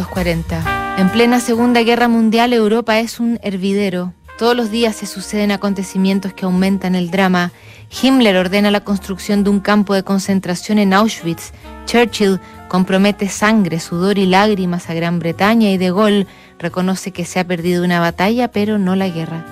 [0.00, 0.96] 1940.
[0.98, 4.12] En plena Segunda Guerra Mundial, Europa es un hervidero.
[4.38, 7.52] Todos los días se suceden acontecimientos que aumentan el drama.
[8.02, 11.52] Himmler ordena la construcción de un campo de concentración en Auschwitz.
[11.84, 16.26] Churchill compromete sangre, sudor y lágrimas a Gran Bretaña y De Gaulle
[16.58, 19.44] reconoce que se ha perdido una batalla, pero no la guerra.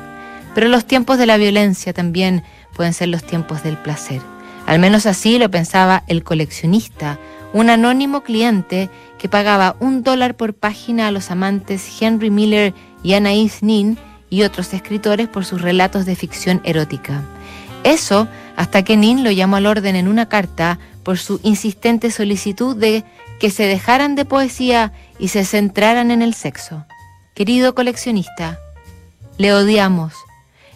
[0.54, 2.42] Pero los tiempos de la violencia también
[2.74, 4.22] pueden ser los tiempos del placer.
[4.66, 7.18] Al menos así lo pensaba el coleccionista,
[7.52, 13.12] un anónimo cliente que pagaba un dólar por página a los amantes Henry Miller y
[13.12, 13.98] Anaïs Nin
[14.30, 17.22] y otros escritores por sus relatos de ficción erótica.
[17.84, 22.76] Eso hasta que Nin lo llamó al orden en una carta por su insistente solicitud
[22.76, 23.04] de
[23.40, 26.84] que se dejaran de poesía y se centraran en el sexo.
[27.34, 28.58] Querido coleccionista,
[29.38, 30.12] le odiamos.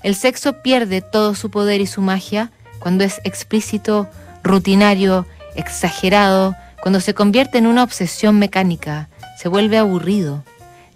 [0.03, 4.09] El sexo pierde todo su poder y su magia cuando es explícito,
[4.43, 10.43] rutinario, exagerado, cuando se convierte en una obsesión mecánica, se vuelve aburrido.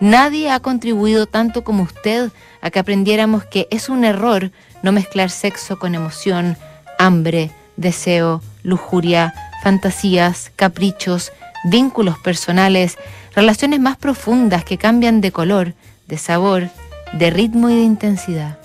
[0.00, 4.50] Nadie ha contribuido tanto como usted a que aprendiéramos que es un error
[4.82, 6.56] no mezclar sexo con emoción,
[6.98, 11.30] hambre, deseo, lujuria, fantasías, caprichos,
[11.70, 12.98] vínculos personales,
[13.36, 15.74] relaciones más profundas que cambian de color,
[16.08, 16.68] de sabor,
[17.12, 18.58] de ritmo y de intensidad.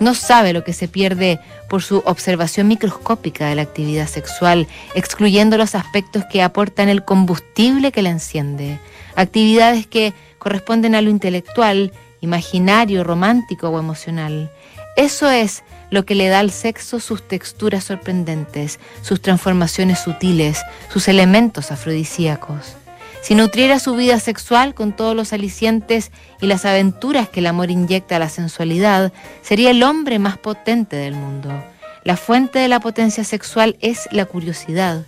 [0.00, 5.58] No sabe lo que se pierde por su observación microscópica de la actividad sexual, excluyendo
[5.58, 8.80] los aspectos que aportan el combustible que la enciende,
[9.14, 11.92] actividades que corresponden a lo intelectual,
[12.22, 14.50] imaginario, romántico o emocional.
[14.96, 21.08] Eso es lo que le da al sexo sus texturas sorprendentes, sus transformaciones sutiles, sus
[21.08, 22.76] elementos afrodisíacos.
[23.22, 27.70] Si nutriera su vida sexual con todos los alicientes y las aventuras que el amor
[27.70, 31.50] inyecta a la sensualidad, sería el hombre más potente del mundo.
[32.02, 35.04] La fuente de la potencia sexual es la curiosidad,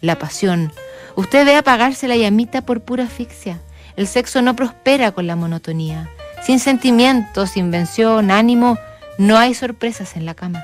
[0.00, 0.72] la pasión.
[1.16, 3.60] Usted ve apagarse la llamita por pura asfixia.
[3.96, 6.08] El sexo no prospera con la monotonía.
[6.42, 8.78] Sin sentimientos, invención, ánimo,
[9.18, 10.62] no hay sorpresas en la cama.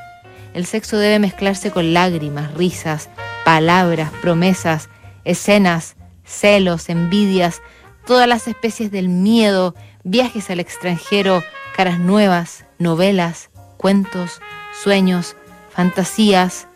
[0.55, 3.08] El sexo debe mezclarse con lágrimas, risas,
[3.45, 4.89] palabras, promesas,
[5.24, 5.96] escenas,
[6.32, 7.62] celos, envidias,
[8.06, 11.42] todas las especies del miedo, viajes al extranjero,
[11.76, 14.40] caras nuevas, novelas, cuentos,
[14.82, 15.36] sueños,
[15.70, 16.66] fantasías,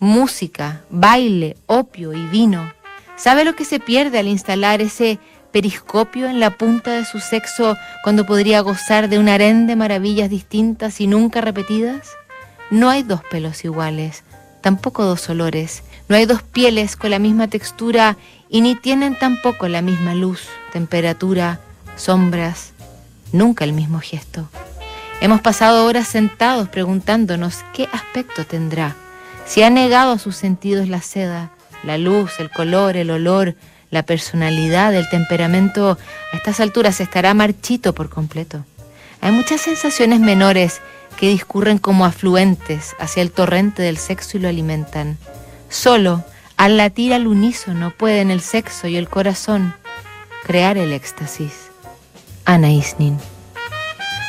[0.00, 2.72] música, baile, opio y vino.
[3.16, 5.18] ¿Sabe lo que se pierde al instalar ese
[5.52, 10.30] periscopio en la punta de su sexo cuando podría gozar de un harén de maravillas
[10.30, 12.10] distintas y nunca repetidas?
[12.70, 14.24] No hay dos pelos iguales,
[14.62, 18.18] tampoco dos olores, no hay dos pieles con la misma textura
[18.50, 21.58] y ni tienen tampoco la misma luz, temperatura,
[21.96, 22.72] sombras,
[23.32, 24.46] nunca el mismo gesto.
[25.22, 28.94] Hemos pasado horas sentados preguntándonos qué aspecto tendrá,
[29.46, 31.50] si ha negado a sus sentidos la seda,
[31.82, 33.54] la luz, el color, el olor,
[33.90, 35.96] la personalidad, el temperamento,
[36.30, 38.66] a estas alturas estará marchito por completo.
[39.22, 40.82] Hay muchas sensaciones menores
[41.16, 45.16] que discurren como afluentes hacia el torrente del sexo y lo alimentan.
[45.72, 46.22] Solo
[46.58, 49.74] al latir al unísono pueden el sexo y el corazón
[50.44, 51.70] crear el éxtasis.
[52.44, 53.18] Ana Isnin.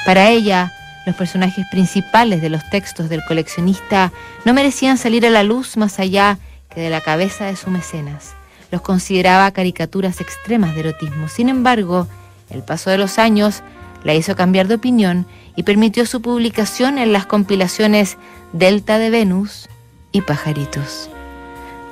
[0.05, 0.71] Para ella,
[1.05, 4.13] los personajes principales de los textos del coleccionista
[4.45, 6.39] no merecían salir a la luz más allá
[6.73, 8.35] que de la cabeza de su mecenas.
[8.71, 11.27] Los consideraba caricaturas extremas de erotismo.
[11.27, 12.07] Sin embargo,
[12.51, 13.63] el paso de los años
[14.05, 15.27] la hizo cambiar de opinión
[15.57, 18.17] y permitió su publicación en las compilaciones
[18.53, 19.67] Delta de Venus
[20.13, 21.09] y Pajaritos.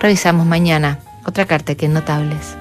[0.02, 0.98] Revisamos mañana
[1.28, 2.58] otra carta que es notables.